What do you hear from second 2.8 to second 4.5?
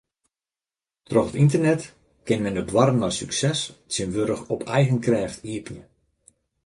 nei sukses tsjintwurdich